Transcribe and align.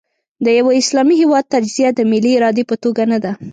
د 0.45 0.47
یوه 0.59 0.71
اسلامي 0.81 1.15
هېواد 1.23 1.45
تجزیه 1.53 1.89
د 1.93 1.99
ملي 2.11 2.31
ارادې 2.37 2.63
په 2.69 2.75
توګه 2.83 3.03
نه 3.11 3.17
ده. 3.23 3.31